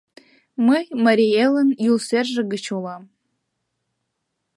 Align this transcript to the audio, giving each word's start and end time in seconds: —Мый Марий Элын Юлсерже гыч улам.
—Мый 0.67 0.83
Марий 1.03 1.33
Элын 1.45 1.69
Юлсерже 1.91 2.41
гыч 2.51 2.65
улам. 2.77 3.03